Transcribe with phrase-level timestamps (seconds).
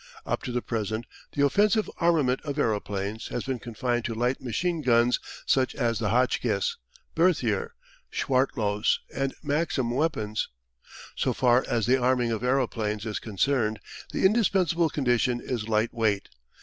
[0.25, 4.81] Up to the present the offensive armament of aeroplanes has been confined to light machine
[4.81, 6.77] guns such as the Hotchkiss,
[7.13, 7.75] Berthier,
[8.09, 10.49] Schwartlose, and Maxim weapons.
[11.15, 13.79] So far as the arming of aeroplanes is concerned
[14.11, 16.29] the indispensable condition is light weight.